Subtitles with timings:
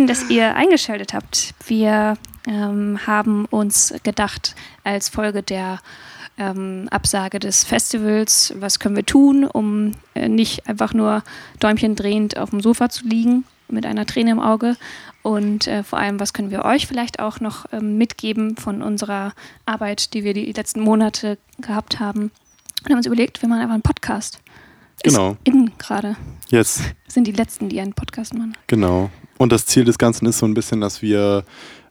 [0.00, 1.52] Schön, dass ihr eingeschaltet habt.
[1.66, 2.16] Wir
[2.48, 5.78] ähm, haben uns gedacht, als Folge der
[6.38, 11.22] ähm, Absage des Festivals, was können wir tun, um äh, nicht einfach nur
[11.58, 14.78] Däumchen drehend auf dem Sofa zu liegen mit einer Träne im Auge
[15.20, 19.34] und äh, vor allem, was können wir euch vielleicht auch noch ähm, mitgeben von unserer
[19.66, 22.30] Arbeit, die wir die letzten Monate gehabt haben.
[22.82, 24.38] Und haben uns überlegt, wir machen einfach einen Podcast.
[25.02, 25.32] Genau.
[25.32, 26.16] Ist in gerade.
[26.48, 26.80] Yes.
[27.06, 28.56] Sind die Letzten, die einen Podcast machen.
[28.66, 29.10] Genau.
[29.40, 31.44] Und das Ziel des Ganzen ist so ein bisschen, dass wir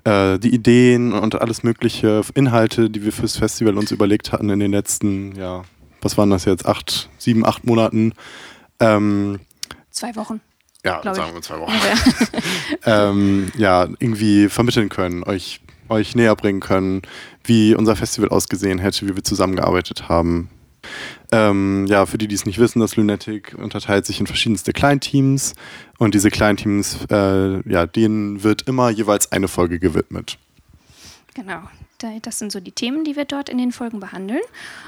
[0.04, 4.60] äh, die Ideen und alles mögliche Inhalte, die wir fürs Festival uns überlegt hatten in
[4.60, 5.64] den letzten, ja,
[6.00, 8.14] was waren das jetzt, acht, sieben, acht Monaten.
[8.80, 9.40] Ähm,
[9.90, 10.42] Zwei Wochen.
[10.86, 11.74] Ja, sagen wir zwei Wochen.
[12.86, 13.10] Ja.
[13.10, 17.02] ähm, ja, irgendwie vermitteln können, euch, euch näher bringen können,
[17.44, 20.52] wie unser Festival ausgesehen hätte, wie wir zusammengearbeitet haben.
[21.32, 25.54] Ähm, ja, für die, die es nicht wissen, das Lunatic unterteilt sich in verschiedenste Kleinteams
[25.98, 30.38] und diese Kleinteams, äh, ja, denen wird immer jeweils eine Folge gewidmet.
[31.36, 31.62] Genau.
[32.22, 34.40] Das sind so die Themen, die wir dort in den Folgen behandeln.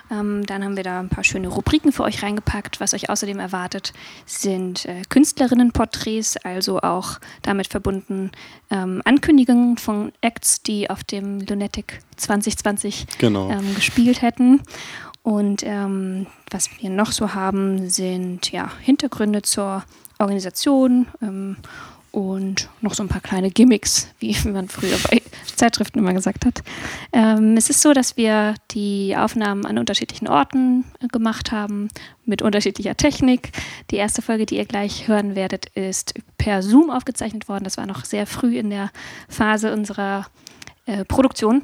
[0.09, 2.80] Ähm, dann haben wir da ein paar schöne Rubriken für euch reingepackt.
[2.80, 3.92] Was euch außerdem erwartet,
[4.25, 8.31] sind äh, Künstlerinnenporträts, also auch damit verbunden
[8.69, 13.52] ähm, Ankündigungen von Acts, die auf dem Lunatic 2020 genau.
[13.52, 14.62] ähm, gespielt hätten.
[15.24, 19.84] Und ähm, was wir noch so haben, sind ja, Hintergründe zur
[20.20, 21.58] Organisation ähm,
[22.12, 25.22] und noch so ein paar kleine Gimmicks, wie man früher bei
[25.56, 26.64] Zeitschriften immer gesagt hat.
[27.14, 31.90] Ähm, es ist so, dass wir die Aufnahmen an unterschiedlichen Orten äh, gemacht haben,
[32.26, 33.52] mit unterschiedlicher Technik.
[33.92, 37.64] Die erste Folge, die ihr gleich hören werdet, ist per Zoom aufgezeichnet worden.
[37.64, 38.90] Das war noch sehr früh in der
[39.30, 40.26] Phase unserer
[40.88, 41.62] äh, Produktion.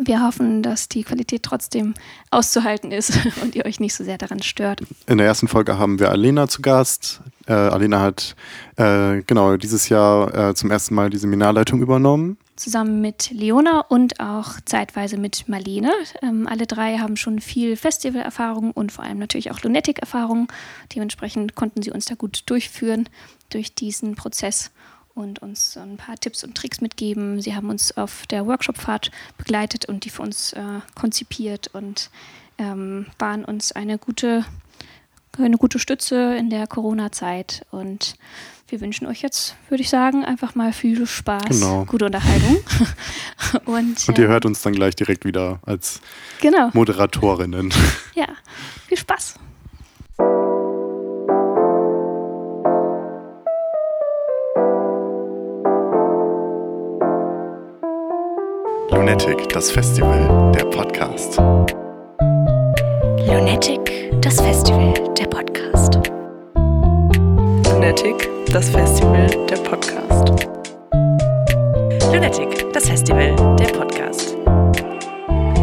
[0.00, 1.94] Wir hoffen, dass die Qualität trotzdem
[2.30, 4.82] auszuhalten ist und ihr euch nicht so sehr daran stört.
[5.06, 7.20] In der ersten Folge haben wir Alena zu Gast.
[7.46, 8.34] Äh, Alena hat
[8.76, 12.38] äh, genau dieses Jahr äh, zum ersten Mal die Seminarleitung übernommen.
[12.56, 15.90] Zusammen mit Leona und auch zeitweise mit Marlene.
[16.22, 20.48] Ähm, alle drei haben schon viel Festivalerfahrung und vor allem natürlich auch Lunatic-Erfahrung.
[20.94, 23.08] Dementsprechend konnten sie uns da gut durchführen
[23.50, 24.70] durch diesen Prozess
[25.14, 27.40] und uns ein paar Tipps und Tricks mitgeben.
[27.40, 32.10] Sie haben uns auf der Workshopfahrt begleitet und die für uns äh, konzipiert und
[32.58, 34.44] ähm, waren uns eine gute,
[35.38, 37.64] eine gute Stütze in der Corona-Zeit.
[37.70, 38.16] Und
[38.68, 41.84] wir wünschen euch jetzt, würde ich sagen, einfach mal viel Spaß, genau.
[41.84, 42.58] gute Unterhaltung.
[43.66, 46.00] und, und ihr äh, hört uns dann gleich direkt wieder als
[46.40, 46.70] genau.
[46.72, 47.72] Moderatorinnen.
[48.14, 48.28] Ja,
[48.88, 49.34] viel Spaß.
[59.04, 61.36] Lunatic, das Festival, der Podcast.
[63.26, 65.96] Lunatic, das Festival, der Podcast.
[67.68, 70.48] Lunatic, das Festival, der Podcast.
[72.14, 74.36] Lunatic, das Festival, der Podcast.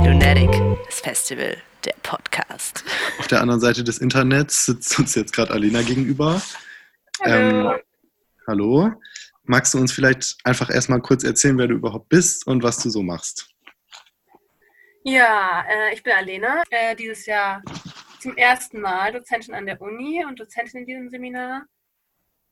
[0.05, 0.51] Lunatic,
[0.85, 2.83] das Festival, der Podcast.
[3.17, 6.39] Auf der anderen Seite des Internets sitzt uns jetzt gerade Alina gegenüber.
[7.23, 7.71] Hallo.
[7.71, 7.79] Ähm,
[8.45, 8.93] hallo.
[9.51, 12.89] Magst du uns vielleicht einfach erstmal kurz erzählen, wer du überhaupt bist und was du
[12.89, 13.53] so machst?
[15.03, 17.61] Ja, äh, ich bin Alena, äh, dieses Jahr
[18.21, 21.65] zum ersten Mal Dozentin an der Uni und Dozentin in diesem Seminar.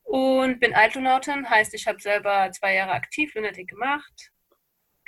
[0.03, 4.33] Und bin Altonautin, heißt, ich habe selber zwei Jahre aktiv Lunatic gemacht,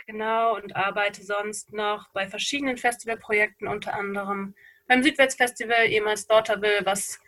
[0.08, 4.56] genau, und arbeite sonst noch bei verschiedenen Festivalprojekten, unter anderem
[4.88, 7.20] beim Südwärtsfestival, ehemals Daughterville, was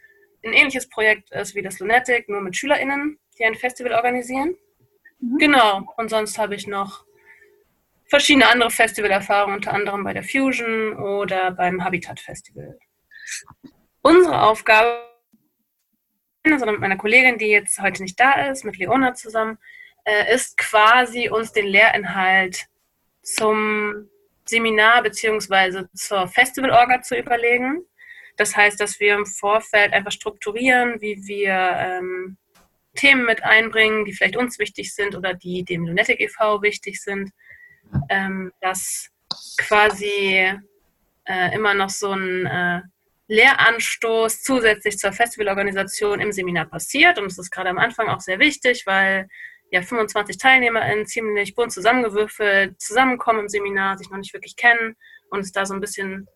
[0.45, 4.55] ein ähnliches Projekt ist wie das Lunatic, nur mit SchülerInnen die ein Festival organisieren.
[5.19, 5.37] Mhm.
[5.37, 5.93] Genau.
[5.97, 7.05] Und sonst habe ich noch
[8.05, 12.77] verschiedene andere Festivalerfahrungen, unter anderem bei der Fusion oder beim Habitat Festival.
[14.01, 15.01] Unsere Aufgabe,
[16.45, 19.57] sondern mit meiner Kollegin, die jetzt heute nicht da ist, mit Leona zusammen,
[20.03, 22.65] äh, ist quasi uns den Lehrinhalt
[23.21, 24.09] zum
[24.45, 25.85] Seminar bzw.
[25.95, 27.85] zur Festivalorga zu überlegen.
[28.35, 32.37] Das heißt, dass wir im Vorfeld einfach strukturieren, wie wir ähm,
[32.95, 36.61] Themen mit einbringen, die vielleicht uns wichtig sind oder die dem Lunatic e.V.
[36.61, 37.31] wichtig sind,
[38.09, 39.09] ähm, dass
[39.57, 40.51] quasi
[41.25, 42.81] äh, immer noch so ein äh,
[43.27, 47.17] Lehranstoß zusätzlich zur Festivalorganisation im Seminar passiert.
[47.17, 49.27] Und das ist gerade am Anfang auch sehr wichtig, weil
[49.71, 54.95] ja 25 TeilnehmerInnen ziemlich bunt zusammengewürfelt zusammenkommen im Seminar, sich noch nicht wirklich kennen
[55.31, 56.27] und es da so ein bisschen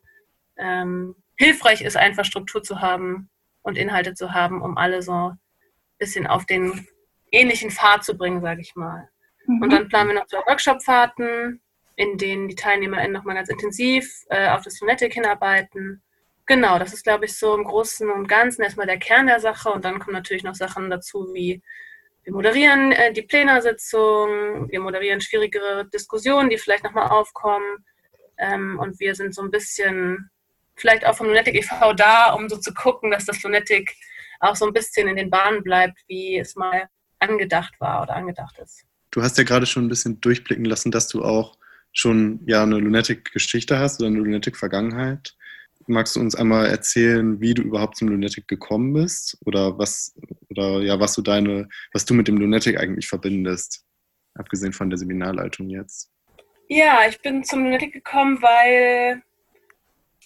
[0.57, 3.29] ähm, hilfreich ist, einfach Struktur zu haben
[3.61, 5.33] und Inhalte zu haben, um alle so
[5.97, 6.87] bisschen auf den
[7.31, 9.09] ähnlichen Pfad zu bringen, sage ich mal.
[9.45, 9.61] Mhm.
[9.61, 11.61] Und dann planen wir noch zwei Workshop-Fahrten,
[11.95, 16.01] in denen die TeilnehmerInnen nochmal ganz intensiv äh, auf das Phonetic hinarbeiten.
[16.45, 19.69] Genau, das ist, glaube ich, so im Großen und Ganzen erstmal der Kern der Sache
[19.69, 21.61] und dann kommen natürlich noch Sachen dazu wie
[22.27, 27.85] wir moderieren äh, die Plenarsitzung, wir moderieren schwierigere Diskussionen, die vielleicht nochmal aufkommen.
[28.37, 30.29] Ähm, und wir sind so ein bisschen
[30.75, 31.93] vielleicht auch vom Lunatic e.V.
[31.93, 33.95] da, um so zu gucken, dass das Lunatic
[34.39, 36.89] auch so ein bisschen in den Bahnen bleibt, wie es mal
[37.19, 38.83] angedacht war oder angedacht ist.
[39.11, 41.57] Du hast ja gerade schon ein bisschen durchblicken lassen, dass du auch
[41.93, 45.35] schon ja eine Lunatic-Geschichte hast oder eine Lunatic-Vergangenheit.
[45.87, 50.13] Magst du uns einmal erzählen, wie du überhaupt zum Lunatic gekommen bist oder was
[50.49, 53.85] oder ja, was du deine, was du mit dem Lunatic eigentlich verbindest,
[54.33, 56.11] abgesehen von der Seminarleitung jetzt?
[56.67, 59.23] Ja, ich bin zum Lunatic gekommen, weil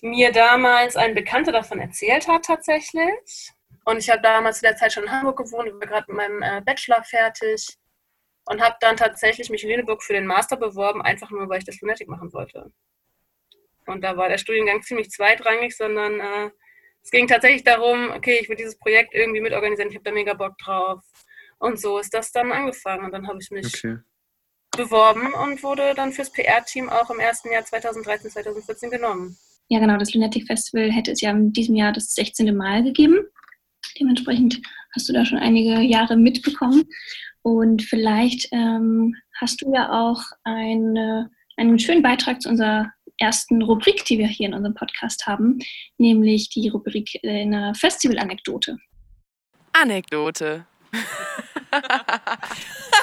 [0.02, 3.52] mir damals ein Bekannter davon erzählt hat tatsächlich.
[3.86, 6.42] Und ich habe damals zu der Zeit schon in Hamburg gewohnt, war gerade mit meinem
[6.42, 7.78] äh, Bachelor fertig
[8.46, 11.66] und habe dann tatsächlich mich in Lüneburg für den Master beworben, einfach nur, weil ich
[11.66, 12.72] das Lunatic machen wollte.
[13.88, 16.52] Und da war der Studiengang ziemlich zweitrangig, sondern äh,
[17.04, 20.34] es ging tatsächlich darum, okay, ich will dieses Projekt irgendwie mitorganisieren, ich habe da mega
[20.34, 21.02] Bock drauf.
[21.58, 23.06] Und so ist das dann angefangen.
[23.06, 23.98] Und dann habe ich mich okay.
[24.76, 29.38] beworben und wurde dann fürs PR-Team auch im ersten Jahr 2013, 2014 genommen.
[29.68, 32.56] Ja, genau, das Lunatic Festival hätte es ja in diesem Jahr das 16.
[32.56, 33.20] Mal gegeben.
[34.00, 34.62] Dementsprechend
[34.94, 36.84] hast du da schon einige Jahre mitbekommen.
[37.44, 44.06] Und vielleicht ähm, hast du ja auch eine, einen schönen Beitrag zu unserer ersten Rubrik,
[44.06, 45.60] die wir hier in unserem Podcast haben,
[45.98, 48.78] nämlich die Rubrik einer Festival-Anekdote.
[49.74, 50.66] Anekdote.
[50.92, 51.00] Es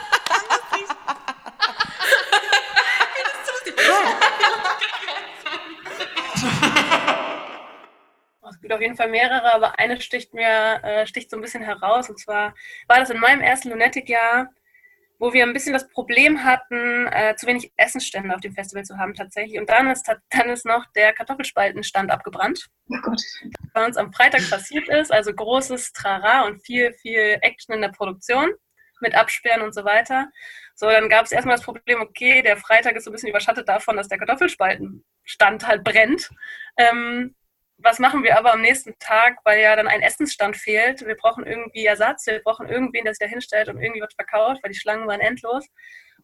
[8.69, 12.11] gibt auf jeden Fall mehrere, aber eine sticht mir äh, sticht so ein bisschen heraus.
[12.11, 12.55] Und zwar
[12.87, 14.51] war das in meinem ersten Lunatic-Jahr,
[15.19, 18.99] wo wir ein bisschen das Problem hatten, äh, zu wenig Essensstände auf dem Festival zu
[18.99, 19.59] haben tatsächlich.
[19.59, 22.67] Und dann ist, dann ist noch der Kartoffelspaltenstand abgebrannt.
[22.91, 23.23] Oh Gott.
[23.43, 27.81] Was bei uns am Freitag passiert ist, also großes Trara und viel, viel Action in
[27.81, 28.51] der Produktion
[29.01, 30.29] mit Absperren und so weiter.
[30.75, 33.69] So, dann gab es erstmal das Problem, okay, der Freitag ist so ein bisschen überschattet
[33.69, 36.29] davon, dass der Kartoffelspaltenstand halt brennt.
[36.77, 37.35] Ähm,
[37.79, 41.07] was machen wir aber am nächsten Tag, weil ja dann ein Essensstand fehlt?
[41.07, 44.63] Wir brauchen irgendwie Ersatz, wir brauchen irgendwen, der sich da hinstellt und irgendwie wird verkauft,
[44.63, 45.67] weil die Schlangen waren endlos.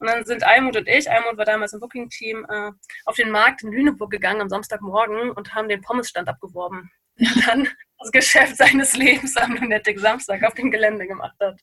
[0.01, 2.71] Und dann sind Almut und ich, Almut war damals im Booking-Team, äh,
[3.05, 6.91] auf den Markt in Lüneburg gegangen am Samstagmorgen und haben den Pommesstand abgeworben.
[7.17, 7.69] Der dann
[8.01, 11.61] das Geschäft seines Lebens am Lunatic Samstag auf dem Gelände gemacht hat.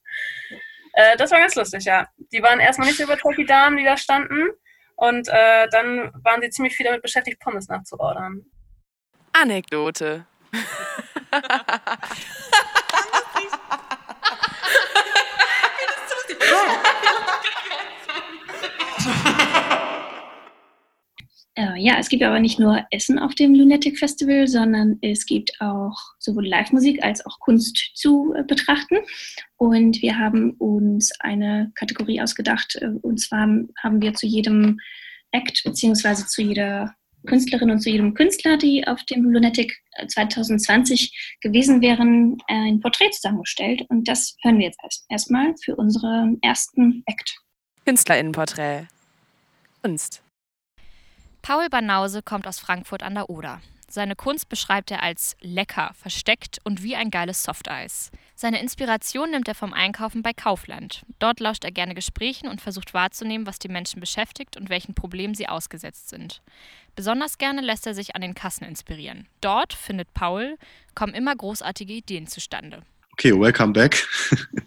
[0.93, 2.07] Äh, das war ganz lustig, ja.
[2.31, 4.49] Die waren erstmal nicht überzeugt, die Damen, die da standen.
[4.95, 8.45] Und äh, dann waren sie ziemlich viel damit beschäftigt, Pommes nachzuordern.
[9.33, 10.25] Anekdote.
[21.56, 25.51] Äh, ja, es gibt aber nicht nur Essen auf dem Lunatic Festival, sondern es gibt
[25.60, 29.00] auch sowohl Live-Musik als auch Kunst zu äh, betrachten.
[29.58, 32.77] Und wir haben uns eine Kategorie ausgedacht.
[32.82, 33.48] Äh, und zwar
[33.84, 34.79] haben wir zu jedem
[35.32, 36.96] Act beziehungsweise zu jeder
[37.28, 43.84] Künstlerin und zu jedem Künstler, die auf dem Lunatic 2020 gewesen wären, ein Porträt zusammengestellt.
[43.90, 47.38] Und das hören wir jetzt erstmal für unseren ersten Act.
[47.86, 48.88] Künstlerinnenporträt.
[49.82, 50.22] Kunst.
[51.42, 53.62] Paul Banause kommt aus Frankfurt an der Oder.
[53.91, 58.10] Seine Kunst beschreibt er als lecker, versteckt und wie ein geiles Softeis.
[58.36, 61.03] Seine Inspiration nimmt er vom Einkaufen bei Kaufland.
[61.19, 65.36] Dort lauscht er gerne Gesprächen und versucht wahrzunehmen, was die Menschen beschäftigt und welchen Problemen
[65.36, 66.41] sie ausgesetzt sind.
[66.95, 69.27] Besonders gerne lässt er sich an den Kassen inspirieren.
[69.41, 70.57] Dort, findet Paul,
[70.95, 72.83] kommen immer großartige Ideen zustande.
[73.12, 74.07] Okay, welcome back.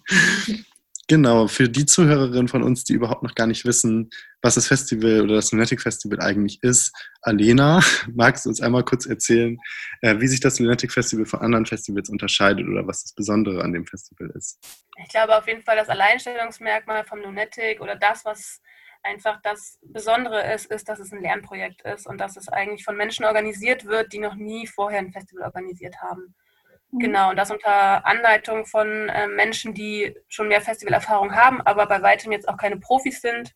[1.07, 4.09] Genau, für die Zuhörerinnen von uns, die überhaupt noch gar nicht wissen,
[4.41, 7.81] was das Festival oder das Lunatic Festival eigentlich ist, Alena,
[8.15, 9.59] magst du uns einmal kurz erzählen,
[10.01, 13.75] äh, wie sich das Lunatic Festival von anderen Festivals unterscheidet oder was das Besondere an
[13.75, 14.59] dem Festival ist?
[15.03, 18.63] Ich glaube auf jeden Fall, das Alleinstellungsmerkmal vom Lunatic oder das, was
[19.03, 22.97] einfach das Besondere ist, ist, dass es ein Lernprojekt ist und dass es eigentlich von
[22.97, 26.35] Menschen organisiert wird, die noch nie vorher ein Festival organisiert haben.
[26.95, 26.99] Mhm.
[26.99, 32.03] Genau, und das unter Anleitung von äh, Menschen, die schon mehr Festivalerfahrung haben, aber bei
[32.03, 33.55] weitem jetzt auch keine Profis sind.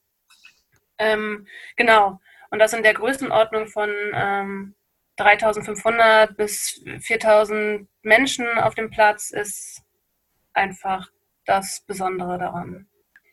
[0.99, 4.75] Ähm, genau, und das in der Größenordnung von ähm,
[5.17, 9.83] 3500 bis 4000 Menschen auf dem Platz ist
[10.53, 11.11] einfach
[11.45, 12.87] das Besondere daran.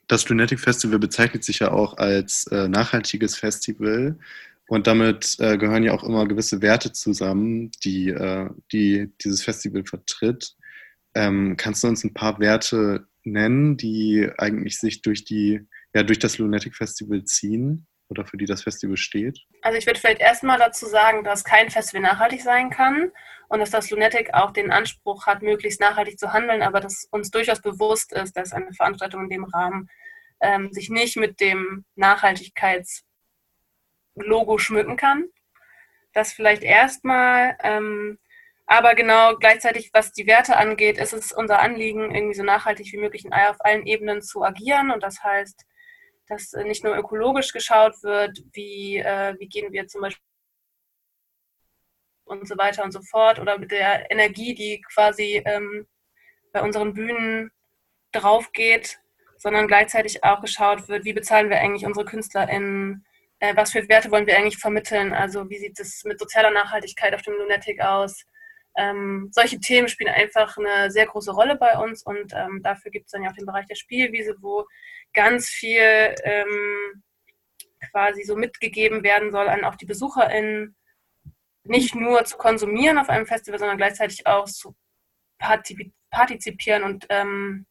[0.08, 4.20] Das Lunatic Festival bezeichnet sich ja auch als äh, nachhaltiges Festival.
[4.68, 9.84] Und damit äh, gehören ja auch immer gewisse Werte zusammen, die, äh, die dieses Festival
[9.86, 10.56] vertritt.
[11.14, 15.62] Ähm, kannst du uns ein paar Werte nennen, die eigentlich sich durch, die,
[15.94, 17.88] ja, durch das Lunatic Festival ziehen?
[18.10, 19.40] oder für die das Festival steht?
[19.62, 23.12] Also ich würde vielleicht erstmal dazu sagen, dass kein Festival nachhaltig sein kann
[23.50, 27.32] und dass das Lunatic auch den Anspruch hat, möglichst nachhaltig zu handeln, aber dass uns
[27.32, 29.90] durchaus bewusst ist, dass eine Veranstaltung in dem Rahmen
[30.42, 31.86] ähm, sich nicht mit dem
[34.16, 35.26] Nachhaltigkeitslogo schmücken kann.
[36.14, 37.58] Das vielleicht erstmal.
[37.64, 38.20] Ähm,
[38.68, 42.98] aber genau gleichzeitig, was die Werte angeht, ist es unser Anliegen, irgendwie so nachhaltig wie
[42.98, 44.92] möglich auf allen Ebenen zu agieren.
[44.92, 45.66] Und das heißt,
[46.28, 50.24] dass nicht nur ökologisch geschaut wird, wie, äh, wie gehen wir zum Beispiel
[52.26, 55.86] und so weiter und so fort oder mit der Energie, die quasi ähm,
[56.52, 57.52] bei unseren Bühnen
[58.12, 59.00] drauf geht,
[59.38, 63.06] sondern gleichzeitig auch geschaut wird, wie bezahlen wir eigentlich unsere KünstlerInnen,
[63.46, 67.14] äh, was für Werte wollen wir eigentlich vermitteln, also wie sieht es mit sozialer Nachhaltigkeit
[67.14, 68.26] auf dem Lunatic aus,
[68.78, 73.06] ähm, solche Themen spielen einfach eine sehr große Rolle bei uns und ähm, dafür gibt
[73.06, 74.66] es dann ja auch den Bereich der Spielwiese, wo
[75.14, 77.04] ganz viel ähm,
[77.92, 80.76] quasi so mitgegeben werden soll an auch die BesucherInnen,
[81.64, 84.76] nicht nur zu konsumieren auf einem Festival, sondern gleichzeitig auch zu
[86.10, 87.66] partizipieren und ähm,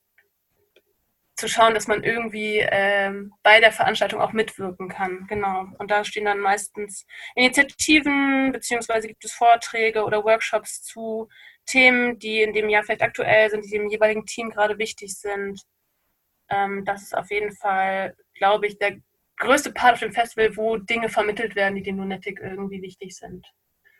[1.36, 5.26] zu schauen, dass man irgendwie ähm, bei der Veranstaltung auch mitwirken kann.
[5.28, 5.66] Genau.
[5.78, 11.28] Und da stehen dann meistens Initiativen, beziehungsweise gibt es Vorträge oder Workshops zu
[11.66, 15.60] Themen, die in dem Jahr vielleicht aktuell sind, die dem jeweiligen Team gerade wichtig sind.
[16.50, 18.98] Ähm, das ist auf jeden Fall, glaube ich, der
[19.38, 23.44] größte Part auf dem Festival, wo Dinge vermittelt werden, die dem Lunatic irgendwie wichtig sind.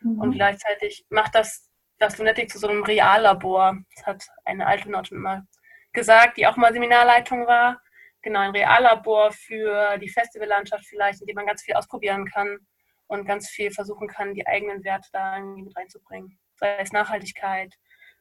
[0.03, 0.21] Mhm.
[0.21, 3.79] Und gleichzeitig macht das das Lunatic zu so einem Reallabor.
[3.95, 5.47] Das hat eine alte Note immer
[5.95, 7.81] gesagt, die auch mal Seminarleitung war.
[8.23, 12.59] Genau, ein Reallabor für die Festivallandschaft vielleicht, in dem man ganz viel ausprobieren kann
[13.07, 16.39] und ganz viel versuchen kann, die eigenen Werte da mit reinzubringen.
[16.57, 17.75] Sei es Nachhaltigkeit,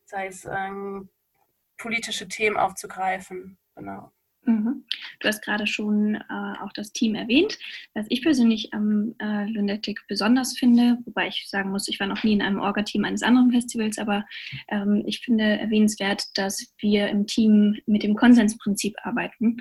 [0.05, 1.09] sei es ähm,
[1.77, 3.57] politische Themen aufzugreifen.
[3.75, 4.11] Genau.
[4.45, 4.83] Mhm.
[5.19, 7.57] Du hast gerade schon äh, auch das Team erwähnt.
[7.93, 12.23] Was ich persönlich am äh, Lunatic besonders finde, wobei ich sagen muss, ich war noch
[12.23, 14.25] nie in einem Orga-Team eines anderen Festivals, aber
[14.69, 19.57] ähm, ich finde erwähnenswert, dass wir im Team mit dem Konsensprinzip arbeiten.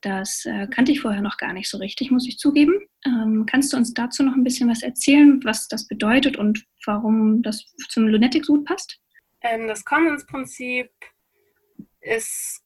[0.00, 2.74] Das äh, kannte ich vorher noch gar nicht so richtig, muss ich zugeben.
[3.04, 7.42] Ähm, kannst du uns dazu noch ein bisschen was erzählen, was das bedeutet und warum
[7.42, 8.98] das zum Lunatic so gut passt?
[9.42, 10.90] Ähm, das Konsensprinzip
[12.00, 12.62] ist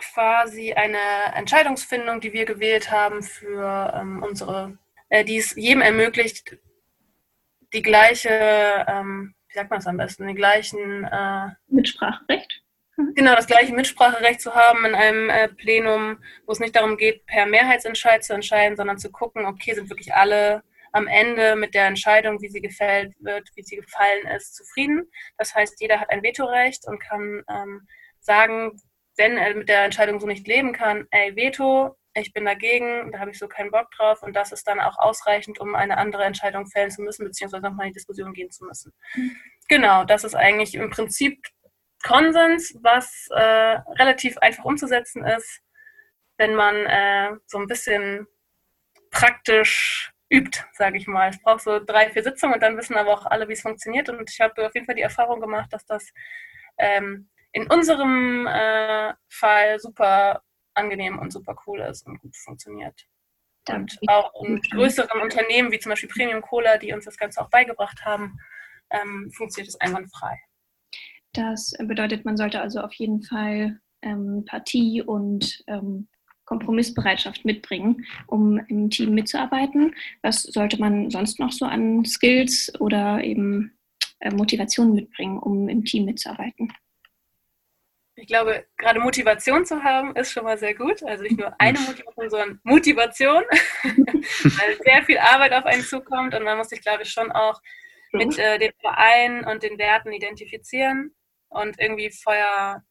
[0.00, 0.98] quasi eine
[1.34, 4.78] Entscheidungsfindung, die wir gewählt haben für ähm, unsere,
[5.08, 6.56] äh, die es jedem ermöglicht,
[7.72, 12.62] die gleiche, ähm, wie sagt man es am besten, die gleichen äh, Mitspracherecht.
[12.96, 13.14] Mhm.
[13.14, 17.26] Genau, das gleiche Mitspracherecht zu haben in einem äh, Plenum, wo es nicht darum geht,
[17.26, 21.86] per Mehrheitsentscheid zu entscheiden, sondern zu gucken, okay, sind wirklich alle am Ende mit der
[21.86, 25.10] Entscheidung, wie sie gefällt wird, wie sie gefallen ist, zufrieden.
[25.38, 27.86] Das heißt, jeder hat ein Vetorecht und kann ähm,
[28.18, 28.80] sagen,
[29.20, 33.18] wenn er mit der Entscheidung so nicht leben kann, ey, Veto, ich bin dagegen, da
[33.18, 36.24] habe ich so keinen Bock drauf und das ist dann auch ausreichend, um eine andere
[36.24, 38.94] Entscheidung fällen zu müssen, beziehungsweise nochmal in die Diskussion gehen zu müssen.
[39.14, 39.36] Mhm.
[39.68, 41.38] Genau, das ist eigentlich im Prinzip
[42.02, 45.60] Konsens, was äh, relativ einfach umzusetzen ist,
[46.38, 48.26] wenn man äh, so ein bisschen
[49.10, 51.28] praktisch übt, sage ich mal.
[51.28, 54.08] Es braucht so drei, vier Sitzungen und dann wissen aber auch alle, wie es funktioniert.
[54.08, 56.10] Und ich habe auf jeden Fall die Erfahrung gemacht, dass das
[56.78, 60.42] ähm, in unserem äh, Fall super
[60.74, 63.06] angenehm und super cool ist und gut funktioniert.
[63.68, 67.50] Und auch in größeren Unternehmen wie zum Beispiel Premium Cola, die uns das Ganze auch
[67.50, 68.38] beigebracht haben,
[68.90, 70.40] ähm, funktioniert es einwandfrei.
[71.32, 76.08] Das bedeutet, man sollte also auf jeden Fall ähm, Partie und ähm,
[76.44, 79.94] Kompromissbereitschaft mitbringen, um im Team mitzuarbeiten.
[80.22, 83.78] Was sollte man sonst noch so an Skills oder eben
[84.18, 86.72] äh, Motivation mitbringen, um im Team mitzuarbeiten?
[88.20, 91.02] Ich glaube, gerade Motivation zu haben, ist schon mal sehr gut.
[91.02, 93.42] Also nicht nur eine Motivation, sondern Motivation,
[93.82, 97.58] weil sehr viel Arbeit auf einen zukommt und man muss sich, glaube ich, schon auch
[98.12, 101.14] mit äh, dem Verein und den Werten identifizieren
[101.48, 102.84] und irgendwie Feuer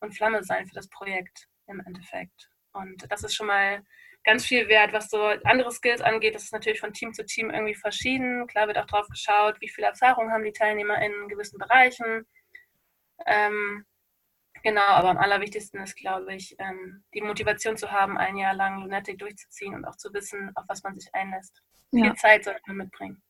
[0.00, 2.50] und Flamme sein für das Projekt im Endeffekt.
[2.72, 3.84] Und das ist schon mal
[4.24, 6.34] ganz viel wert, was so andere Skills angeht.
[6.34, 8.48] Das ist natürlich von Team zu Team irgendwie verschieden.
[8.48, 12.26] Klar wird auch drauf geschaut, wie viel Erfahrung haben die Teilnehmer in gewissen Bereichen.
[13.26, 13.86] Ähm,
[14.62, 18.82] Genau, aber am allerwichtigsten ist, glaube ich, ähm, die Motivation zu haben, ein Jahr lang
[18.82, 21.62] Lunatic durchzuziehen und auch zu wissen, auf was man sich einlässt.
[21.90, 22.04] Ja.
[22.04, 23.22] Viel Zeit sollte man mitbringen.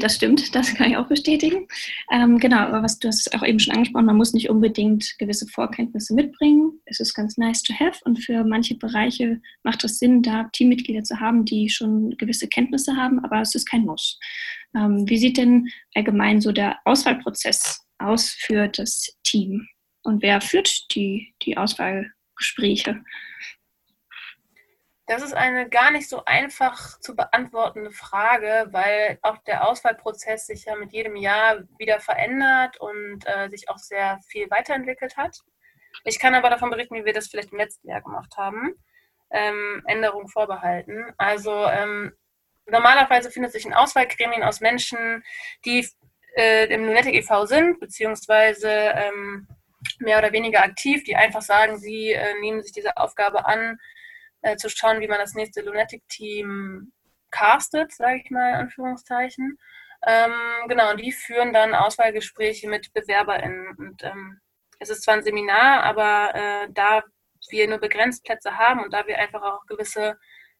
[0.00, 1.68] Das stimmt, das kann ich auch bestätigen.
[2.10, 5.46] Ähm, genau, aber was du hast auch eben schon angesprochen, man muss nicht unbedingt gewisse
[5.46, 6.80] Vorkenntnisse mitbringen.
[6.84, 11.04] Es ist ganz nice to have und für manche Bereiche macht es Sinn, da Teammitglieder
[11.04, 14.18] zu haben, die schon gewisse Kenntnisse haben, aber es ist kein Muss.
[14.74, 19.68] Ähm, wie sieht denn allgemein so der Auswahlprozess aus für das Team?
[20.08, 23.04] Und wer führt die, die Auswahlgespräche?
[25.06, 30.64] Das ist eine gar nicht so einfach zu beantwortende Frage, weil auch der Auswahlprozess sich
[30.64, 35.36] ja mit jedem Jahr wieder verändert und äh, sich auch sehr viel weiterentwickelt hat.
[36.04, 38.76] Ich kann aber davon berichten, wie wir das vielleicht im letzten Jahr gemacht haben.
[39.30, 41.12] Ähm, Änderungen vorbehalten.
[41.18, 42.14] Also ähm,
[42.64, 45.22] normalerweise findet sich ein Auswahlgremien aus Menschen,
[45.66, 45.86] die
[46.34, 47.44] äh, im Lunatic e.V.
[47.44, 49.46] sind, beziehungsweise ähm,
[49.98, 53.78] mehr oder weniger aktiv, die einfach sagen, sie äh, nehmen sich diese Aufgabe an,
[54.42, 56.92] äh, zu schauen, wie man das nächste Lunatic-Team
[57.30, 59.58] castet, sage ich mal in Anführungszeichen.
[60.06, 60.32] Ähm,
[60.68, 63.74] genau, und die führen dann Auswahlgespräche mit BewerberInnen.
[63.76, 64.40] Und ähm,
[64.78, 67.02] es ist zwar ein Seminar, aber äh, da
[67.50, 70.16] wir nur begrenzt Plätze haben und da wir einfach auch gewisse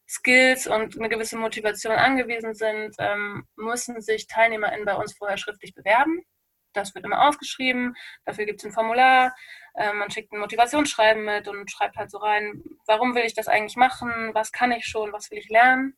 [0.09, 5.75] Skills und eine gewisse Motivation angewiesen sind, ähm, müssen sich TeilnehmerInnen bei uns vorher schriftlich
[5.75, 6.23] bewerben.
[6.73, 7.95] Das wird immer ausgeschrieben,
[8.25, 9.35] dafür gibt es ein Formular,
[9.75, 13.49] äh, man schickt ein Motivationsschreiben mit und schreibt halt so rein, warum will ich das
[13.49, 15.97] eigentlich machen, was kann ich schon, was will ich lernen.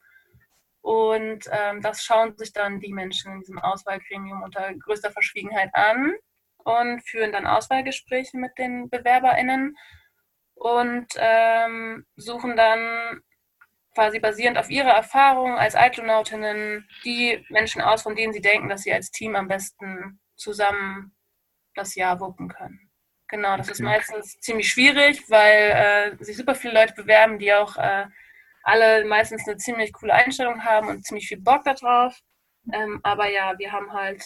[0.82, 6.14] Und ähm, das schauen sich dann die Menschen in diesem Auswahlgremium unter größter Verschwiegenheit an
[6.58, 9.76] und führen dann Auswahlgespräche mit den BewerberInnen
[10.54, 13.22] und ähm, suchen dann
[13.94, 18.82] quasi basierend auf ihrer Erfahrung als Altlunautinnen die Menschen aus, von denen sie denken, dass
[18.82, 21.14] sie als Team am besten zusammen
[21.74, 22.90] das Jahr wuppen können.
[23.28, 23.74] Genau, das okay.
[23.74, 28.06] ist meistens ziemlich schwierig, weil äh, sich super viele Leute bewerben, die auch äh,
[28.64, 32.18] alle meistens eine ziemlich coole Einstellung haben und ziemlich viel Bock darauf.
[32.72, 34.24] Ähm, aber ja, wir haben halt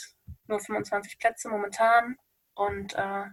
[0.48, 2.16] nur 25 Plätze momentan
[2.54, 3.24] und äh,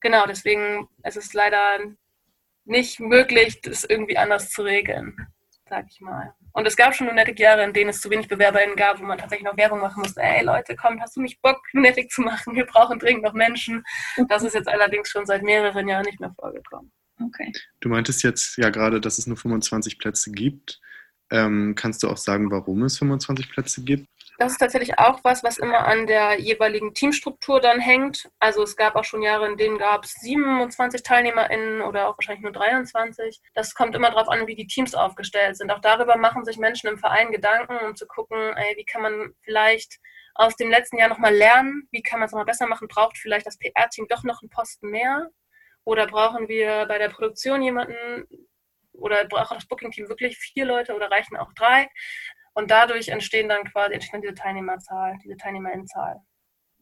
[0.00, 1.78] genau, deswegen ist es leider
[2.64, 5.16] nicht möglich, das irgendwie anders zu regeln
[5.72, 6.34] sag ich mal.
[6.52, 9.46] Und es gab schon Lunatic-Jahre, in denen es zu wenig BewerberInnen gab, wo man tatsächlich
[9.46, 10.20] noch Werbung machen musste.
[10.20, 12.54] Ey Leute, kommt, hast du nicht Bock, Lunatic zu machen?
[12.54, 13.84] Wir brauchen dringend noch Menschen.
[14.28, 16.92] Das ist jetzt allerdings schon seit mehreren Jahren nicht mehr vorgekommen.
[17.20, 17.52] Okay.
[17.80, 20.80] Du meintest jetzt ja gerade, dass es nur 25 Plätze gibt.
[21.30, 24.06] Ähm, kannst du auch sagen, warum es 25 Plätze gibt?
[24.38, 28.30] Das ist tatsächlich auch was, was immer an der jeweiligen Teamstruktur dann hängt.
[28.38, 32.42] Also es gab auch schon Jahre, in denen gab es 27 TeilnehmerInnen oder auch wahrscheinlich
[32.42, 33.40] nur 23.
[33.54, 35.70] Das kommt immer darauf an, wie die Teams aufgestellt sind.
[35.70, 39.34] Auch darüber machen sich Menschen im Verein Gedanken, um zu gucken, ey, wie kann man
[39.42, 39.98] vielleicht
[40.34, 43.46] aus dem letzten Jahr nochmal lernen, wie kann man es nochmal besser machen, braucht vielleicht
[43.46, 45.28] das PR-Team doch noch einen Posten mehr?
[45.84, 48.26] Oder brauchen wir bei der Produktion jemanden,
[48.92, 51.88] oder braucht das Booking-Team wirklich vier Leute oder reichen auch drei?
[52.54, 56.20] Und dadurch entstehen dann quasi entsteht diese Teilnehmerzahl, diese Teilnehmerinnenzahl.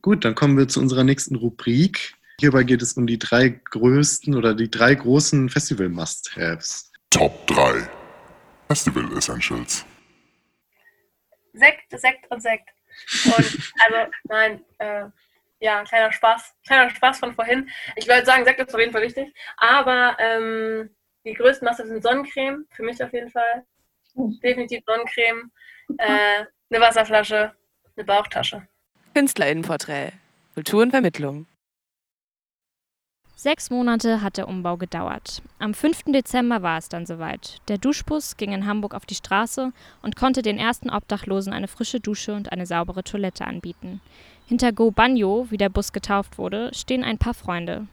[0.03, 2.15] Gut, dann kommen wir zu unserer nächsten Rubrik.
[2.41, 6.91] Hierbei geht es um die drei größten oder die drei großen Festival-Must-Haves.
[7.11, 7.87] Top 3
[8.69, 9.85] Festival Essentials.
[11.53, 12.71] Sekt, Sekt und Sekt.
[13.25, 13.35] Und
[13.85, 15.07] also, nein, äh,
[15.59, 17.69] ja, kleiner Spaß, kleiner Spaß von vorhin.
[17.97, 19.35] Ich würde sagen, Sekt ist auf jeden Fall wichtig.
[19.57, 20.91] Aber ähm,
[21.25, 23.67] die größten Masse sind Sonnencreme, für mich auf jeden Fall.
[24.15, 25.51] Definitiv Sonnencreme,
[25.99, 27.53] äh, eine Wasserflasche,
[27.97, 28.67] eine Bauchtasche.
[29.15, 30.13] Künstlerinnenporträt.
[30.55, 31.47] Kultur und Vermittlung.
[33.43, 35.41] Sechs Monate hat der Umbau gedauert.
[35.59, 36.13] Am 5.
[36.13, 37.63] Dezember war es dann soweit.
[37.69, 42.01] Der Duschbus ging in Hamburg auf die Straße und konnte den ersten Obdachlosen eine frische
[42.01, 44.03] Dusche und eine saubere Toilette anbieten.
[44.47, 47.87] Hinter Go Banjo, wie der Bus getauft wurde, stehen ein paar Freunde.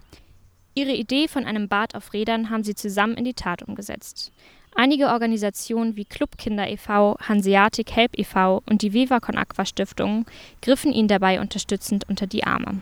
[0.75, 4.34] Ihre Idee von einem Bad auf Rädern haben sie zusammen in die Tat umgesetzt.
[4.79, 8.61] Einige Organisationen wie Club Kinder e.V., Hanseatic Help e.V.
[8.69, 10.27] und die Viva Aqua Stiftung
[10.61, 12.79] griffen ihnen dabei unterstützend unter die Arme.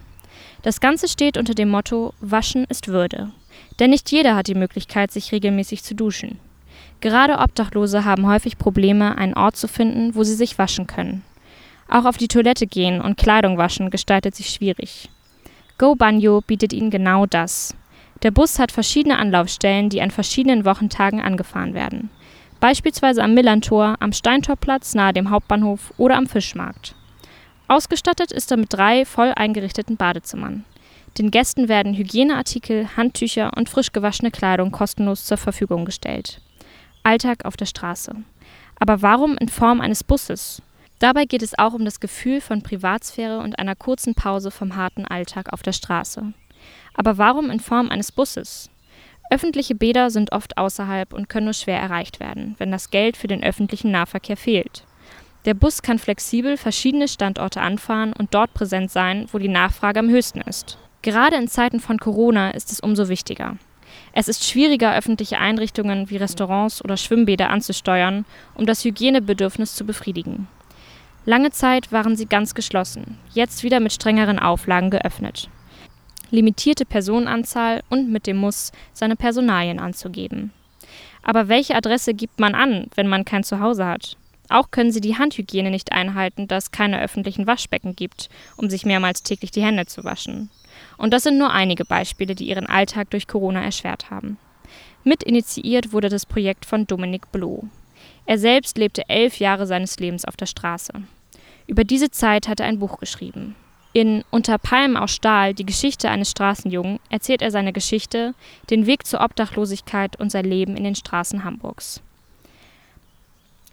[0.62, 3.31] Das Ganze steht unter dem Motto Waschen ist Würde.
[3.79, 6.38] Denn nicht jeder hat die Möglichkeit, sich regelmäßig zu duschen.
[6.99, 11.23] Gerade Obdachlose haben häufig Probleme, einen Ort zu finden, wo sie sich waschen können.
[11.88, 15.10] Auch auf die Toilette gehen und Kleidung waschen gestaltet sich schwierig.
[15.77, 17.73] Go Banjo bietet ihnen genau das.
[18.23, 22.10] Der Bus hat verschiedene Anlaufstellen, die an verschiedenen Wochentagen angefahren werden.
[22.60, 26.95] Beispielsweise am Millantor, am Steintorplatz nahe dem Hauptbahnhof oder am Fischmarkt.
[27.67, 30.65] Ausgestattet ist er mit drei voll eingerichteten Badezimmern.
[31.17, 36.41] Den Gästen werden Hygieneartikel, Handtücher und frisch gewaschene Kleidung kostenlos zur Verfügung gestellt.
[37.04, 38.15] Alltag auf der Straße.
[38.80, 40.62] Aber warum in Form eines Busses?
[40.99, 45.06] Dabei geht es auch um das Gefühl von Privatsphäre und einer kurzen Pause vom harten
[45.06, 46.34] Alltag auf der Straße.
[46.93, 48.69] Aber warum in Form eines Busses?
[49.32, 53.28] Öffentliche Bäder sind oft außerhalb und können nur schwer erreicht werden, wenn das Geld für
[53.28, 54.84] den öffentlichen Nahverkehr fehlt.
[55.45, 60.10] Der Bus kann flexibel verschiedene Standorte anfahren und dort präsent sein, wo die Nachfrage am
[60.10, 60.78] höchsten ist.
[61.01, 63.58] Gerade in Zeiten von Corona ist es umso wichtiger.
[64.13, 68.25] Es ist schwieriger, öffentliche Einrichtungen wie Restaurants oder Schwimmbäder anzusteuern,
[68.56, 70.47] um das Hygienebedürfnis zu befriedigen.
[71.25, 75.49] Lange Zeit waren sie ganz geschlossen, jetzt wieder mit strengeren Auflagen geöffnet
[76.32, 80.52] limitierte Personenanzahl und mit dem Muss, seine Personalien anzugeben.
[81.24, 84.18] Aber welche Adresse gibt man an, wenn man kein Zuhause hat?
[84.50, 88.86] Auch können sie die Handhygiene nicht einhalten, da es keine öffentlichen Waschbecken gibt, um sich
[88.86, 90.52] mehrmals täglich die Hände zu waschen.
[90.98, 94.38] Und das sind nur einige Beispiele, die ihren Alltag durch Corona erschwert haben.
[95.04, 97.64] Mit initiiert wurde das Projekt von Dominik Bloh.
[98.26, 100.94] Er selbst lebte elf Jahre seines Lebens auf der Straße.
[101.68, 103.56] Über diese Zeit hat er ein Buch geschrieben.
[103.95, 108.34] In Unter Palmen aus Stahl, die Geschichte eines Straßenjungen, erzählt er seine Geschichte,
[108.69, 112.01] den Weg zur Obdachlosigkeit und sein Leben in den Straßen Hamburgs.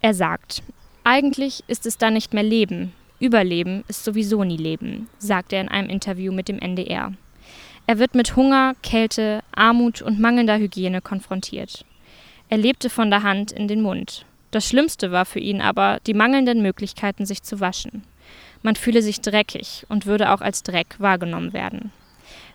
[0.01, 0.63] Er sagt,
[1.03, 2.93] eigentlich ist es da nicht mehr Leben.
[3.19, 7.11] Überleben ist sowieso nie Leben, sagt er in einem Interview mit dem NDR.
[7.85, 11.83] Er wird mit Hunger, Kälte, Armut und mangelnder Hygiene konfrontiert.
[12.47, 14.25] Er lebte von der Hand in den Mund.
[14.51, 18.03] Das Schlimmste war für ihn aber die mangelnden Möglichkeiten, sich zu waschen.
[18.63, 21.91] Man fühle sich dreckig und würde auch als Dreck wahrgenommen werden.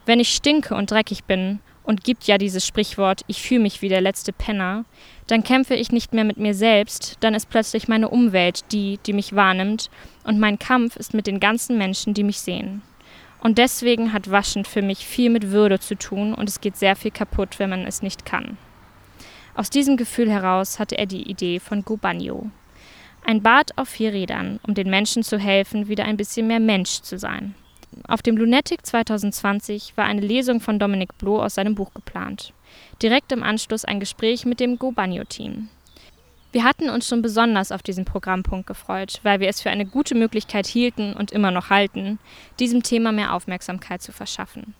[0.07, 3.88] Wenn ich stinke und dreckig bin, und gibt ja dieses Sprichwort, ich fühle mich wie
[3.88, 4.85] der letzte Penner,
[5.27, 9.14] dann kämpfe ich nicht mehr mit mir selbst, dann ist plötzlich meine Umwelt die, die
[9.14, 9.88] mich wahrnimmt,
[10.23, 12.83] und mein Kampf ist mit den ganzen Menschen, die mich sehen.
[13.40, 16.94] Und deswegen hat Waschen für mich viel mit Würde zu tun und es geht sehr
[16.94, 18.59] viel kaputt, wenn man es nicht kann.
[19.55, 22.51] Aus diesem Gefühl heraus hatte er die Idee von Gubanyo.
[23.24, 27.02] Ein Bad auf vier Rädern, um den Menschen zu helfen, wieder ein bisschen mehr Mensch
[27.02, 27.54] zu sein.
[28.07, 32.52] Auf dem Lunatic 2020 war eine Lesung von Dominik Bloh aus seinem Buch geplant.
[33.02, 35.68] Direkt im Anschluss ein Gespräch mit dem Gobanyo-Team.
[36.50, 40.14] Wir hatten uns schon besonders auf diesen Programmpunkt gefreut, weil wir es für eine gute
[40.14, 42.18] Möglichkeit hielten und immer noch halten,
[42.59, 44.74] diesem Thema mehr Aufmerksamkeit zu verschaffen.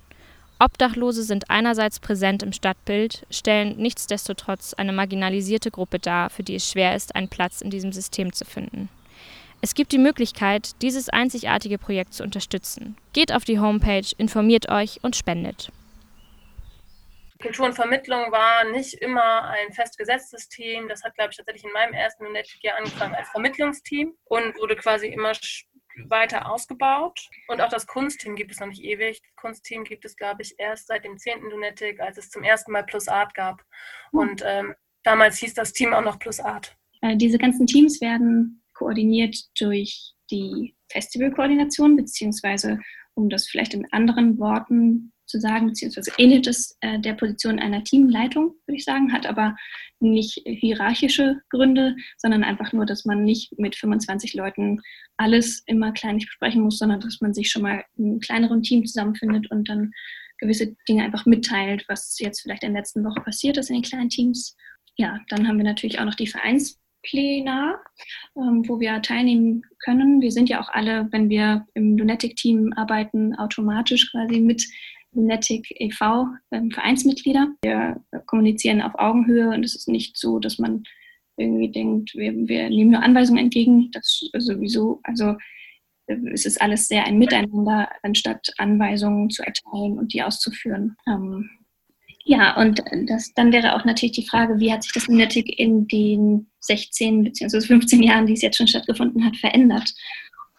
[0.61, 6.69] Obdachlose sind einerseits präsent im Stadtbild, stellen nichtsdestotrotz eine marginalisierte Gruppe dar, für die es
[6.69, 8.89] schwer ist, einen Platz in diesem System zu finden.
[9.61, 12.97] Es gibt die Möglichkeit, dieses einzigartige Projekt zu unterstützen.
[13.13, 15.71] Geht auf die Homepage, informiert euch und spendet.
[17.41, 20.89] Kultur und Vermittlung war nicht immer ein festgesetztes Team.
[20.89, 25.07] Das hat, glaube ich, tatsächlich in meinem ersten Lunatic-Jahr angefangen als Vermittlungsteam und wurde quasi
[25.07, 25.35] immer
[26.09, 27.19] weiter ausgebaut.
[27.49, 29.21] Und auch das Kunstteam gibt es noch nicht ewig.
[29.23, 31.43] Das Kunstteam gibt es, glaube ich, erst seit dem 10.
[31.51, 33.63] Lunatic, als es zum ersten Mal Plus Art gab.
[34.13, 34.21] Hm.
[34.21, 36.77] Und ähm, damals hieß das Team auch noch Plus Art.
[37.03, 42.79] Äh, diese ganzen Teams werden koordiniert durch die Festivalkoordination, beziehungsweise
[43.15, 47.85] um das vielleicht in anderen Worten zu sagen, beziehungsweise ähnelt es äh, der Position einer
[47.85, 49.57] Teamleitung, würde ich sagen, hat aber
[50.01, 54.81] nicht hierarchische Gründe, sondern einfach nur, dass man nicht mit 25 Leuten
[55.17, 58.85] alles immer kleinlich besprechen muss, sondern dass man sich schon mal in einem kleineren Team
[58.85, 59.93] zusammenfindet und dann
[60.39, 63.83] gewisse Dinge einfach mitteilt, was jetzt vielleicht in der letzten Woche passiert ist in den
[63.83, 64.57] kleinen Teams.
[64.97, 66.81] Ja, dann haben wir natürlich auch noch die Vereins
[67.15, 70.21] ähm, wo wir teilnehmen können.
[70.21, 74.65] Wir sind ja auch alle, wenn wir im Lunatic-Team arbeiten, automatisch quasi mit
[75.13, 76.27] Lunatic e.V.
[76.51, 77.49] Ähm, Vereinsmitglieder.
[77.63, 80.85] Wir kommunizieren auf Augenhöhe und es ist nicht so, dass man
[81.37, 83.91] irgendwie denkt, wir, wir nehmen nur Anweisungen entgegen.
[83.93, 85.37] Das sowieso, also
[86.07, 90.97] äh, es ist alles sehr ein Miteinander, anstatt Anweisungen zu erteilen und die auszuführen.
[91.07, 91.49] Ähm,
[92.25, 95.89] ja, und das, dann wäre auch natürlich die Frage, wie hat sich das Lunatic in
[95.89, 97.61] den 16 bzw.
[97.63, 99.91] 15 Jahren, die es jetzt schon stattgefunden hat, verändert?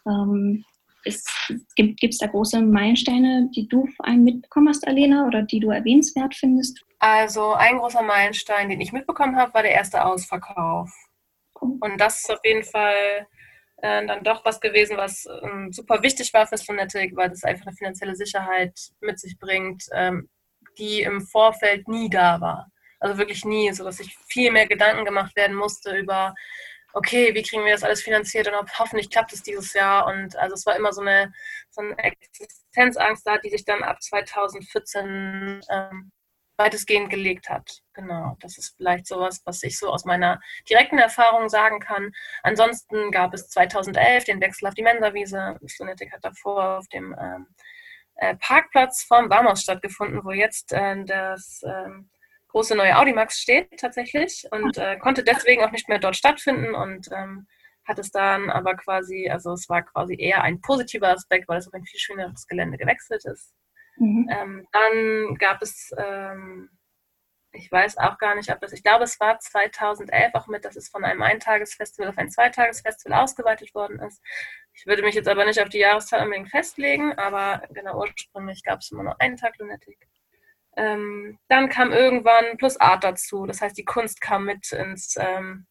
[0.08, 0.66] Ähm,
[1.06, 1.26] es,
[1.76, 5.72] gibt es da große Meilensteine, die du vor allem mitbekommen hast, Alena, oder die du
[5.72, 6.84] erwähnenswert findest?
[7.00, 10.92] Also ein großer Meilenstein, den ich mitbekommen habe, war der erste Ausverkauf.
[11.62, 11.78] Oh.
[11.80, 13.28] Und das ist auf jeden Fall
[13.78, 17.68] äh, dann doch was gewesen, was ähm, super wichtig war fürs Lunatic, weil das einfach
[17.68, 20.30] eine finanzielle Sicherheit mit sich bringt, ähm,
[20.78, 22.70] die im Vorfeld nie da war.
[23.00, 26.36] Also wirklich nie, sodass sich viel mehr Gedanken gemacht werden musste über,
[26.94, 30.08] okay, wie kriegen wir das alles finanziert und ob, hoffentlich klappt es dieses Jahr.
[30.08, 31.34] Und also es war immer so eine,
[31.70, 36.12] so eine Existenzangst da, die sich dann ab 2014 ähm,
[36.58, 37.80] weitestgehend gelegt hat.
[37.94, 42.12] Genau, das ist vielleicht sowas, was ich so aus meiner direkten Erfahrung sagen kann.
[42.44, 45.58] Ansonsten gab es 2011 den Wechsel auf die Mensawiese.
[45.66, 47.48] Stunetic hat davor auf dem ähm,
[48.16, 51.90] äh, Parkplatz vom Warmhaus stattgefunden, wo jetzt äh, das äh,
[52.50, 57.10] große neue Audimax steht tatsächlich und äh, konnte deswegen auch nicht mehr dort stattfinden und
[57.12, 57.48] ähm,
[57.86, 61.68] hat es dann aber quasi, also es war quasi eher ein positiver Aspekt, weil es
[61.68, 63.54] auf ein viel schöneres Gelände gewechselt ist.
[63.98, 64.30] Mhm.
[64.32, 66.70] Ähm, dann gab es ähm,
[67.52, 70.76] ich weiß auch gar nicht, ob das, ich glaube, es war 2011 auch mit, dass
[70.76, 74.22] es von einem Eintagesfestival auf ein Zweitagesfestival ausgeweitet worden ist.
[74.74, 78.80] Ich würde mich jetzt aber nicht auf die Jahreszahl unbedingt festlegen, aber genau ursprünglich gab
[78.80, 80.08] es immer nur einen Tag Lunatic.
[80.80, 85.68] Ähm, dann kam irgendwann Plus Art dazu, das heißt, die Kunst kam mit ins, ähm,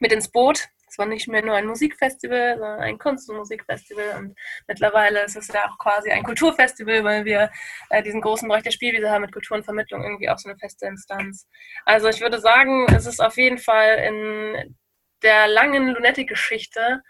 [0.00, 0.68] mit ins Boot.
[0.88, 4.18] Es war nicht mehr nur ein Musikfestival, sondern ein Kunst- und Musikfestival.
[4.18, 7.50] Und mittlerweile ist es ja auch quasi ein Kulturfestival, weil wir
[7.88, 10.58] äh, diesen großen Bereich der Spielwiese haben mit Kultur und Vermittlung irgendwie auch so eine
[10.58, 11.48] feste Instanz.
[11.86, 14.76] Also ich würde sagen, es ist auf jeden Fall in
[15.22, 17.02] der langen Lunetti-Geschichte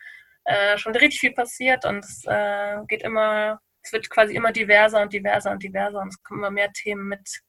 [0.44, 5.02] äh, schon richtig viel passiert und es äh, geht immer, es wird quasi immer diverser
[5.02, 7.42] und diverser und diverser und es kommen immer mehr Themen mit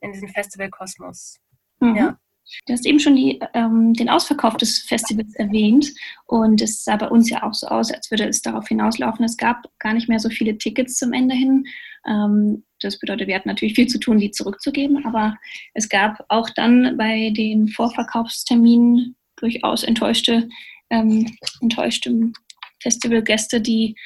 [0.00, 1.38] in diesen Festivalkosmos.
[1.80, 1.96] Mhm.
[1.96, 2.18] Ja.
[2.66, 5.92] Du hast eben schon die, ähm, den Ausverkauf des Festivals erwähnt
[6.26, 9.24] und es sah bei uns ja auch so aus, als würde es darauf hinauslaufen.
[9.24, 11.64] Es gab gar nicht mehr so viele Tickets zum Ende hin.
[12.06, 15.36] Ähm, das bedeutet, wir hatten natürlich viel zu tun, die zurückzugeben, aber
[15.74, 20.48] es gab auch dann bei den Vorverkaufsterminen durchaus enttäuschte,
[20.88, 22.32] ähm, enttäuschte
[22.80, 23.96] Festivalgäste, die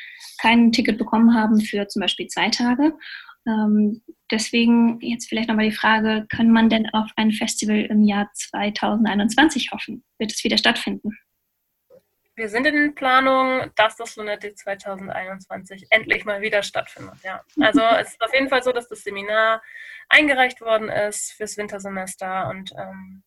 [0.41, 2.95] kein Ticket bekommen haben für zum Beispiel zwei Tage.
[3.47, 8.31] Ähm, deswegen jetzt vielleicht nochmal die Frage, kann man denn auf ein Festival im Jahr
[8.35, 10.05] 2021 hoffen?
[10.19, 11.19] Wird es wieder stattfinden?
[12.35, 17.17] Wir sind in Planung, dass das Lunetti 2021 endlich mal wieder stattfindet.
[17.23, 17.43] Ja.
[17.61, 19.63] Also es ist auf jeden Fall so, dass das Seminar
[20.09, 23.23] eingereicht worden ist fürs Wintersemester und ähm,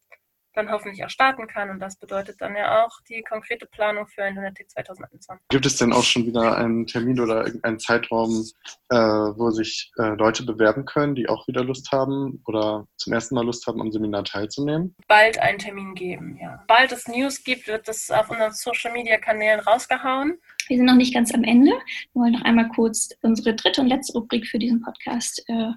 [0.55, 1.69] dann hoffentlich auch starten kann.
[1.69, 5.47] Und das bedeutet dann ja auch die konkrete Planung für ein Lunatic 2021.
[5.49, 8.45] Gibt es denn auch schon wieder einen Termin oder irgendeinen Zeitraum,
[8.89, 13.35] äh, wo sich äh, Leute bewerben können, die auch wieder Lust haben oder zum ersten
[13.35, 14.95] Mal Lust haben, am Seminar teilzunehmen?
[15.07, 16.63] Bald einen Termin geben, ja.
[16.67, 20.39] Bald es News gibt, wird das auf unseren Social-Media-Kanälen rausgehauen.
[20.67, 21.71] Wir sind noch nicht ganz am Ende.
[22.13, 25.71] Wir wollen noch einmal kurz unsere dritte und letzte Rubrik für diesen Podcast äh,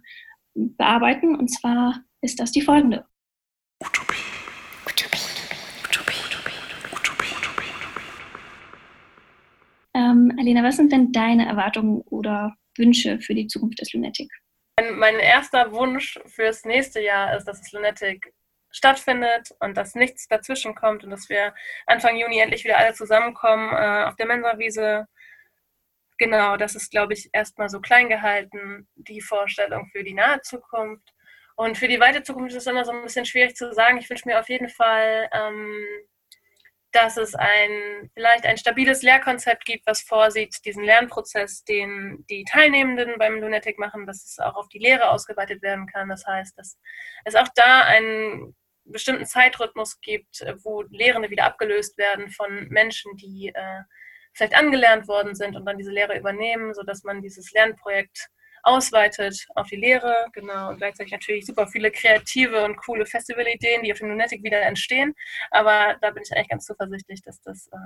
[0.54, 1.34] bearbeiten.
[1.36, 3.04] Und zwar ist das die folgende.
[3.80, 4.27] Utopie.
[10.18, 14.30] Ähm, Alena, was sind denn deine Erwartungen oder Wünsche für die Zukunft des Lunatic?
[14.94, 18.32] Mein, erster Wunsch fürs nächste Jahr ist, dass das Lunatic
[18.70, 21.54] stattfindet und dass nichts dazwischen kommt und dass wir
[21.86, 25.06] Anfang Juni endlich wieder alle zusammenkommen äh, auf der Mensa-Wiese.
[26.18, 31.12] Genau, das ist, glaube ich, erstmal so klein gehalten, die Vorstellung für die nahe Zukunft.
[31.56, 33.98] Und für die weite Zukunft ist es immer so ein bisschen schwierig zu sagen.
[33.98, 35.84] Ich wünsche mir auf jeden Fall, ähm,
[36.98, 43.18] dass es ein, vielleicht ein stabiles Lehrkonzept gibt, was vorsieht, diesen Lernprozess, den die Teilnehmenden
[43.18, 46.08] beim Lunatic machen, dass es auch auf die Lehre ausgeweitet werden kann.
[46.08, 46.76] Das heißt, dass
[47.24, 53.52] es auch da einen bestimmten Zeitrhythmus gibt, wo Lehrende wieder abgelöst werden von Menschen, die
[53.54, 53.82] äh,
[54.34, 58.28] vielleicht angelernt worden sind und dann diese Lehre übernehmen, sodass man dieses Lernprojekt
[58.68, 63.92] ausweitet auf die Lehre, genau, und gleichzeitig natürlich super viele kreative und coole Festivalideen, die
[63.92, 65.14] auf dem Lunatic wieder entstehen.
[65.50, 67.76] Aber da bin ich eigentlich ganz zuversichtlich, dass das äh,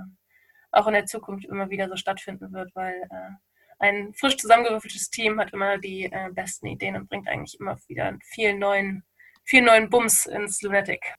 [0.72, 3.30] auch in der Zukunft immer wieder so stattfinden wird, weil äh,
[3.78, 8.16] ein frisch zusammengewürfeltes Team hat immer die äh, besten Ideen und bringt eigentlich immer wieder
[8.22, 9.04] viel neuen,
[9.44, 11.14] viel neuen Bums ins Lunatic.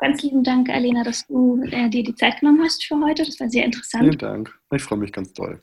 [0.00, 3.24] Ganz lieben Dank, Alena, dass du äh, dir die Zeit genommen hast für heute.
[3.24, 4.04] Das war sehr interessant.
[4.04, 4.58] Vielen Dank.
[4.72, 5.62] Ich freue mich ganz doll.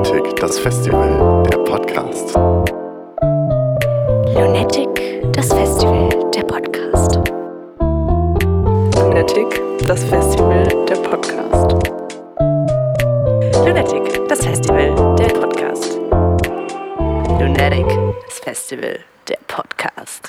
[0.00, 2.34] Lunatic, das Festival, der Podcast.
[4.34, 7.16] Lunatic, das Festival, der Podcast.
[8.96, 11.72] Lunatic, das Festival, der Podcast.
[13.66, 15.98] Lunatic, das Festival, der Podcast.
[17.38, 17.86] Lunatic,
[18.26, 20.28] das Festival, der Podcast.